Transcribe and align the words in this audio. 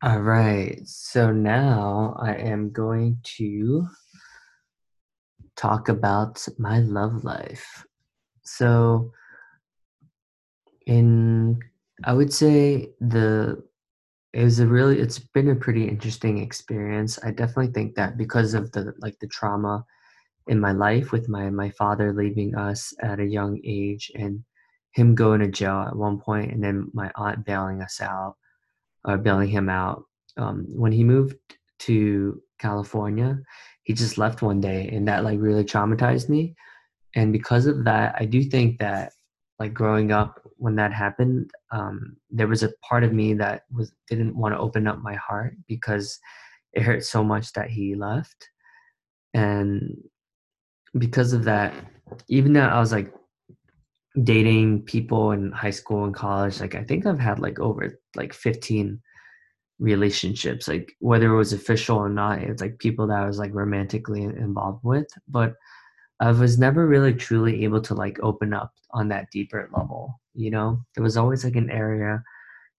All 0.00 0.20
right. 0.20 0.80
So 0.86 1.32
now 1.32 2.16
I 2.20 2.34
am 2.34 2.70
going 2.70 3.18
to 3.36 3.88
talk 5.56 5.88
about 5.88 6.46
my 6.56 6.78
love 6.78 7.24
life. 7.24 7.84
So 8.44 9.10
in 10.86 11.58
I 12.04 12.12
would 12.12 12.32
say 12.32 12.90
the 13.00 13.60
it 14.32 14.44
was 14.44 14.60
a 14.60 14.68
really 14.68 15.00
it's 15.00 15.18
been 15.18 15.50
a 15.50 15.56
pretty 15.56 15.88
interesting 15.88 16.38
experience. 16.38 17.18
I 17.24 17.32
definitely 17.32 17.72
think 17.72 17.96
that 17.96 18.16
because 18.16 18.54
of 18.54 18.70
the 18.70 18.94
like 18.98 19.18
the 19.18 19.26
trauma 19.26 19.84
in 20.46 20.60
my 20.60 20.70
life 20.70 21.10
with 21.10 21.28
my 21.28 21.50
my 21.50 21.70
father 21.70 22.12
leaving 22.12 22.54
us 22.54 22.94
at 23.02 23.18
a 23.18 23.26
young 23.26 23.60
age 23.64 24.12
and 24.14 24.44
him 24.92 25.16
going 25.16 25.40
to 25.40 25.48
jail 25.48 25.86
at 25.88 25.96
one 25.96 26.20
point 26.20 26.52
and 26.52 26.62
then 26.62 26.88
my 26.94 27.10
aunt 27.16 27.44
bailing 27.44 27.82
us 27.82 28.00
out 28.00 28.36
or 29.04 29.18
bailing 29.18 29.48
him 29.48 29.68
out. 29.68 30.04
Um, 30.36 30.66
when 30.68 30.92
he 30.92 31.04
moved 31.04 31.36
to 31.80 32.40
California, 32.58 33.38
he 33.82 33.94
just 33.94 34.18
left 34.18 34.42
one 34.42 34.60
day 34.60 34.88
and 34.88 35.08
that 35.08 35.24
like 35.24 35.38
really 35.40 35.64
traumatized 35.64 36.28
me. 36.28 36.54
And 37.14 37.32
because 37.32 37.66
of 37.66 37.84
that, 37.84 38.14
I 38.18 38.24
do 38.24 38.42
think 38.42 38.78
that 38.78 39.12
like 39.58 39.74
growing 39.74 40.12
up 40.12 40.40
when 40.56 40.76
that 40.76 40.92
happened, 40.92 41.50
um, 41.72 42.16
there 42.30 42.46
was 42.46 42.62
a 42.62 42.72
part 42.82 43.04
of 43.04 43.12
me 43.12 43.34
that 43.34 43.62
was 43.72 43.92
didn't 44.08 44.36
want 44.36 44.54
to 44.54 44.60
open 44.60 44.86
up 44.86 44.98
my 44.98 45.14
heart 45.14 45.56
because 45.66 46.18
it 46.72 46.82
hurt 46.82 47.04
so 47.04 47.24
much 47.24 47.52
that 47.54 47.70
he 47.70 47.94
left. 47.94 48.48
And 49.34 49.96
because 50.96 51.32
of 51.32 51.44
that, 51.44 51.74
even 52.28 52.52
though 52.52 52.60
I 52.60 52.78
was 52.78 52.92
like 52.92 53.12
dating 54.24 54.82
people 54.82 55.32
in 55.32 55.52
high 55.52 55.70
school 55.70 56.04
and 56.04 56.14
college, 56.14 56.60
like 56.60 56.74
I 56.74 56.84
think 56.84 57.06
I've 57.06 57.18
had 57.18 57.38
like 57.38 57.58
over 57.60 57.98
like 58.16 58.32
15 58.32 59.00
relationships, 59.78 60.66
like 60.66 60.92
whether 60.98 61.32
it 61.32 61.36
was 61.36 61.52
official 61.52 61.96
or 61.98 62.08
not, 62.08 62.40
it's 62.40 62.60
like 62.60 62.78
people 62.78 63.06
that 63.06 63.22
I 63.22 63.26
was 63.26 63.38
like 63.38 63.54
romantically 63.54 64.22
involved 64.22 64.84
with. 64.84 65.06
But 65.28 65.54
I 66.20 66.32
was 66.32 66.58
never 66.58 66.86
really 66.86 67.14
truly 67.14 67.64
able 67.64 67.80
to 67.82 67.94
like 67.94 68.18
open 68.20 68.52
up 68.52 68.72
on 68.90 69.08
that 69.08 69.30
deeper 69.30 69.68
level, 69.76 70.20
you 70.34 70.50
know? 70.50 70.80
There 70.94 71.04
was 71.04 71.16
always 71.16 71.44
like 71.44 71.56
an 71.56 71.70
area, 71.70 72.22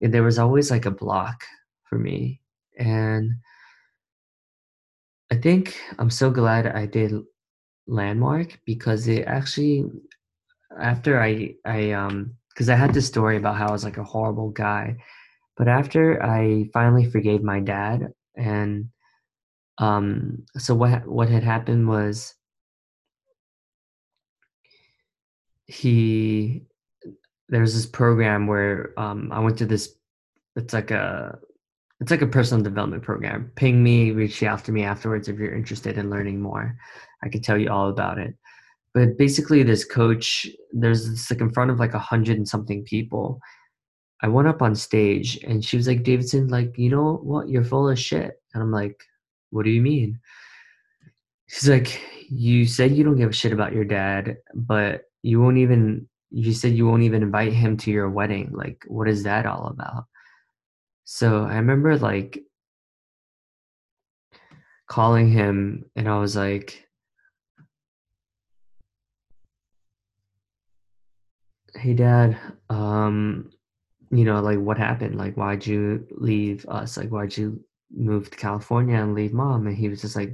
there 0.00 0.22
was 0.22 0.38
always 0.38 0.70
like 0.70 0.86
a 0.86 0.90
block 0.90 1.42
for 1.84 1.98
me. 1.98 2.40
And 2.78 3.32
I 5.30 5.36
think 5.36 5.76
I'm 5.98 6.10
so 6.10 6.30
glad 6.30 6.66
I 6.66 6.86
did 6.86 7.12
Landmark 7.86 8.60
because 8.64 9.08
it 9.08 9.24
actually 9.26 9.84
after 10.80 11.20
I 11.20 11.54
I 11.64 11.92
um 11.92 12.34
because 12.50 12.68
I 12.68 12.76
had 12.76 12.94
this 12.94 13.06
story 13.06 13.36
about 13.36 13.56
how 13.56 13.68
I 13.68 13.72
was 13.72 13.84
like 13.84 13.98
a 13.98 14.04
horrible 14.04 14.50
guy, 14.50 14.96
but 15.56 15.68
after 15.68 16.22
I 16.22 16.70
finally 16.72 17.10
forgave 17.10 17.42
my 17.42 17.60
dad 17.60 18.12
and 18.36 18.88
um 19.78 20.44
so 20.58 20.74
what 20.74 21.06
what 21.06 21.28
had 21.28 21.42
happened 21.42 21.88
was 21.88 22.34
he 25.66 26.62
there's 27.48 27.74
this 27.74 27.86
program 27.86 28.46
where 28.46 28.92
um 28.98 29.30
I 29.32 29.40
went 29.40 29.58
to 29.58 29.66
this 29.66 29.94
it's 30.56 30.72
like 30.72 30.90
a 30.90 31.38
it's 32.00 32.10
like 32.10 32.22
a 32.22 32.26
personal 32.26 32.62
development 32.62 33.02
program. 33.02 33.50
Ping 33.54 33.82
me, 33.82 34.10
reach 34.10 34.42
out 34.42 34.64
to 34.64 34.72
me 34.72 34.82
afterwards 34.84 35.28
if 35.28 35.38
you're 35.38 35.54
interested 35.54 35.96
in 35.96 36.10
learning 36.10 36.40
more. 36.40 36.76
I 37.22 37.28
can 37.28 37.40
tell 37.40 37.56
you 37.56 37.70
all 37.70 37.88
about 37.88 38.18
it. 38.18 38.34
But 38.94 39.18
basically, 39.18 39.62
this 39.64 39.84
coach, 39.84 40.46
there's 40.72 41.10
this 41.10 41.30
like 41.30 41.40
in 41.40 41.52
front 41.52 41.72
of 41.72 41.80
like 41.80 41.94
a 41.94 41.98
hundred 41.98 42.36
and 42.36 42.48
something 42.48 42.84
people. 42.84 43.40
I 44.22 44.28
went 44.28 44.48
up 44.48 44.62
on 44.62 44.74
stage 44.74 45.36
and 45.44 45.62
she 45.62 45.76
was 45.76 45.88
like, 45.88 46.04
Davidson, 46.04 46.48
like, 46.48 46.78
you 46.78 46.88
know 46.88 47.16
what? 47.16 47.48
You're 47.48 47.64
full 47.64 47.90
of 47.90 47.98
shit. 47.98 48.40
And 48.54 48.62
I'm 48.62 48.70
like, 48.70 48.98
what 49.50 49.64
do 49.64 49.70
you 49.70 49.82
mean? 49.82 50.20
She's 51.48 51.68
like, 51.68 52.00
you 52.30 52.66
said 52.66 52.92
you 52.92 53.04
don't 53.04 53.18
give 53.18 53.30
a 53.30 53.34
shit 53.34 53.52
about 53.52 53.74
your 53.74 53.84
dad, 53.84 54.38
but 54.54 55.02
you 55.22 55.40
won't 55.42 55.58
even, 55.58 56.08
you 56.30 56.52
said 56.54 56.72
you 56.72 56.86
won't 56.86 57.02
even 57.02 57.22
invite 57.22 57.52
him 57.52 57.76
to 57.78 57.90
your 57.90 58.08
wedding. 58.08 58.50
Like, 58.52 58.82
what 58.86 59.08
is 59.08 59.24
that 59.24 59.44
all 59.44 59.66
about? 59.66 60.06
So 61.04 61.44
I 61.44 61.56
remember 61.56 61.98
like 61.98 62.40
calling 64.88 65.30
him 65.30 65.84
and 65.96 66.08
I 66.08 66.18
was 66.18 66.34
like, 66.36 66.83
"Hey 71.84 71.92
dad, 71.92 72.38
um, 72.70 73.50
you 74.10 74.24
know, 74.24 74.40
like 74.40 74.58
what 74.58 74.78
happened? 74.78 75.16
Like 75.18 75.34
why'd 75.36 75.66
you 75.66 76.06
leave 76.12 76.64
us? 76.66 76.96
Like 76.96 77.10
why'd 77.10 77.36
you 77.36 77.62
move 77.94 78.30
to 78.30 78.38
California 78.38 78.96
and 78.96 79.14
leave 79.14 79.34
mom?" 79.34 79.66
And 79.66 79.76
he 79.76 79.90
was 79.90 80.00
just 80.00 80.16
like, 80.16 80.32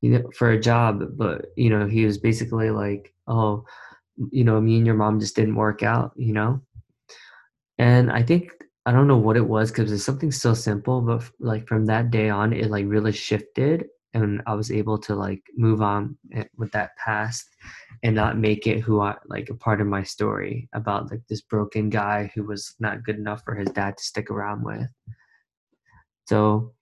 you 0.00 0.10
know, 0.10 0.30
for 0.38 0.50
a 0.52 0.60
job, 0.60 1.02
but 1.16 1.46
you 1.56 1.70
know, 1.70 1.88
he 1.88 2.04
was 2.06 2.18
basically 2.18 2.70
like, 2.70 3.12
"Oh, 3.26 3.64
you 4.30 4.44
know, 4.44 4.60
me 4.60 4.76
and 4.76 4.86
your 4.86 4.94
mom 4.94 5.18
just 5.18 5.34
didn't 5.34 5.56
work 5.56 5.82
out, 5.82 6.12
you 6.16 6.32
know?" 6.32 6.62
And 7.78 8.12
I 8.12 8.22
think 8.22 8.52
I 8.86 8.92
don't 8.92 9.08
know 9.08 9.18
what 9.18 9.36
it 9.36 9.48
was 9.48 9.72
because 9.72 9.90
it's 9.90 10.04
something 10.04 10.30
so 10.30 10.54
simple, 10.54 11.00
but 11.00 11.16
f- 11.22 11.32
like 11.40 11.66
from 11.66 11.86
that 11.86 12.12
day 12.12 12.30
on, 12.30 12.52
it 12.52 12.70
like 12.70 12.86
really 12.86 13.12
shifted, 13.12 13.86
and 14.14 14.40
I 14.46 14.54
was 14.54 14.70
able 14.70 14.98
to 14.98 15.16
like 15.16 15.42
move 15.56 15.82
on 15.82 16.16
eh, 16.32 16.44
with 16.56 16.70
that 16.72 16.96
past 16.96 17.48
and 18.02 18.14
not 18.14 18.38
make 18.38 18.66
it 18.66 18.80
who 18.80 19.00
I 19.00 19.16
like 19.26 19.50
a 19.50 19.54
part 19.54 19.80
of 19.80 19.86
my 19.86 20.02
story 20.02 20.68
about 20.74 21.10
like 21.10 21.22
this 21.28 21.42
broken 21.42 21.90
guy 21.90 22.30
who 22.34 22.44
was 22.44 22.74
not 22.78 23.04
good 23.04 23.16
enough 23.16 23.42
for 23.44 23.54
his 23.54 23.68
dad 23.70 23.96
to 23.96 24.04
stick 24.04 24.30
around 24.30 24.64
with. 24.64 24.88
So 26.26 26.74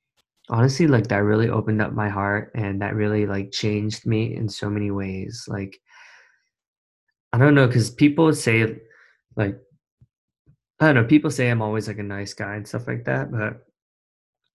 honestly, 0.49 0.87
like 0.87 1.09
that 1.09 1.25
really 1.25 1.49
opened 1.49 1.83
up 1.83 1.93
my 1.93 2.09
heart, 2.09 2.53
and 2.55 2.81
that 2.83 2.95
really 2.95 3.27
like 3.27 3.53
changed 3.53 4.07
me 4.07 4.35
in 4.35 4.49
so 4.49 4.69
many 4.69 4.91
ways. 4.91 5.45
Like 5.49 5.79
I 7.33 7.39
don't 7.39 7.55
know, 7.55 7.67
because 7.67 7.91
people 7.91 8.33
say 8.35 8.77
like 9.37 9.59
I 10.81 10.87
don't 10.87 10.95
know, 10.97 11.05
people 11.05 11.31
say 11.31 11.51
I'm 11.51 11.63
always 11.63 11.89
like 11.89 11.99
a 11.99 12.03
nice 12.03 12.35
guy 12.35 12.57
and 12.57 12.67
stuff 12.67 12.89
like 12.89 13.05
that, 13.05 13.31
but 13.31 13.65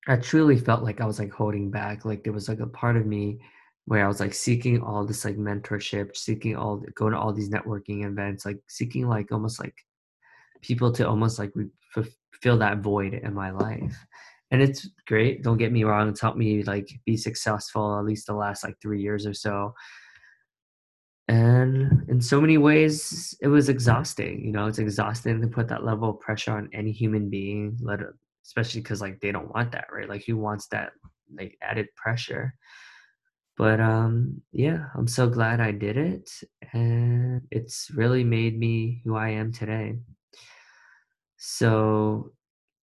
I 0.08 0.16
truly 0.18 0.58
felt 0.58 0.84
like 0.84 1.02
I 1.02 1.06
was 1.06 1.20
like 1.20 1.31
holding 1.31 1.72
back. 1.72 2.06
Like 2.06 2.24
there 2.24 2.34
was 2.34 2.50
like 2.50 2.59
a 2.59 2.68
part 2.68 2.97
of 2.97 3.06
me 3.06 3.40
where 3.90 4.06
I 4.06 4.08
was 4.08 4.20
like 4.20 4.36
seeking 4.36 4.84
all 4.84 5.04
this 5.04 5.26
like 5.26 5.36
mentorship, 5.38 6.16
seeking 6.16 6.56
all 6.56 6.78
going 6.94 7.14
to 7.14 7.18
all 7.18 7.34
these 7.34 7.50
networking 7.50 8.06
events, 8.06 8.46
like 8.46 8.60
seeking 8.68 9.08
like 9.08 9.32
almost 9.32 9.60
like 9.60 9.74
people 10.62 10.92
to 10.92 11.10
almost 11.10 11.40
like 11.40 11.52
fulfill 11.92 12.60
that 12.60 12.84
void 12.84 13.16
in 13.16 13.34
my 13.34 13.50
life. 13.50 13.98
And 14.52 14.62
it's 14.62 14.88
great. 15.08 15.42
Don't 15.42 15.58
get 15.58 15.72
me 15.72 15.86
wrong. 15.86 16.08
It's 16.08 16.22
helped 16.22 16.38
me 16.38 16.62
like 16.62 16.88
be 17.08 17.18
successful 17.18 17.98
at 17.98 18.06
least 18.06 18.28
the 18.28 18.36
last 18.36 18.64
like 18.64 18.76
three 18.80 19.02
years 19.02 19.26
or 19.26 19.34
so. 19.34 19.74
And 21.28 22.08
in 22.10 22.22
so 22.22 22.40
many 22.40 22.60
ways, 22.60 23.36
it 23.42 23.48
was 23.48 23.70
exhausting. 23.70 24.46
You 24.46 24.52
know, 24.52 24.68
it's 24.68 24.78
exhausting 24.78 25.42
to 25.42 25.48
put 25.48 25.68
that 25.70 25.84
level 25.84 26.12
of 26.12 26.20
pressure 26.20 26.52
on 26.52 26.70
any 26.74 26.92
human 26.92 27.28
being, 27.28 27.76
let 27.82 28.02
especially 28.46 28.82
because 28.82 29.02
like 29.02 29.20
they 29.20 29.32
don't 29.32 29.52
want 29.52 29.72
that, 29.72 29.88
right? 29.92 30.08
Like 30.08 30.26
who 30.26 30.38
wants 30.38 30.68
that 30.68 30.92
like 31.36 31.58
added 31.64 31.88
pressure? 31.96 32.54
But 33.59 33.81
um, 33.81 34.42
yeah, 34.53 34.86
I'm 34.96 35.06
so 35.06 35.28
glad 35.28 35.59
I 35.59 35.72
did 35.72 35.97
it, 35.97 36.31
and 36.72 37.42
it's 37.52 37.92
really 37.94 38.24
made 38.24 38.58
me 38.58 39.02
who 39.03 39.18
I 39.18 39.31
am 39.31 39.52
today. 39.52 40.00
So 41.36 42.31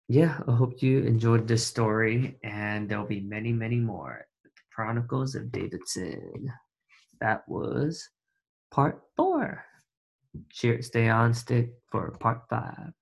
yeah, 0.10 0.40
I 0.48 0.56
hope 0.56 0.82
you 0.82 1.04
enjoyed 1.04 1.48
this 1.48 1.64
story, 1.64 2.40
and 2.44 2.90
there'll 2.90 3.06
be 3.06 3.22
many, 3.22 3.54
many 3.54 3.78
more. 3.78 4.26
The 4.44 4.50
Chronicles 4.74 5.36
of 5.36 5.52
Davidson. 5.52 6.52
That 7.22 7.48
was 7.48 8.10
part 8.72 9.00
four. 9.16 9.64
Cheers, 10.50 10.88
stay 10.88 11.08
on 11.08 11.36
stick 11.36 11.70
for 11.92 12.10
part 12.20 12.50
five. 12.50 12.94